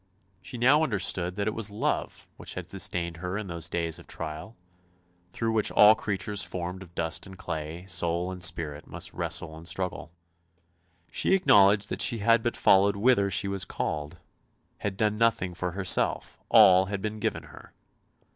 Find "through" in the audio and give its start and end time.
5.31-5.51